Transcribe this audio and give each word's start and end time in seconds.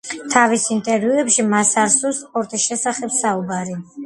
თავის 0.35 0.63
ინტერვიუებში 0.75 1.45
მას 1.51 1.75
არ 1.83 1.93
სურს 1.97 2.23
სპორტის 2.23 2.67
შესახებ 2.71 3.15
საუბარი. 3.21 3.79